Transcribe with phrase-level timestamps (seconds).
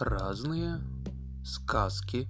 [0.00, 0.80] разные
[1.44, 2.28] сказки.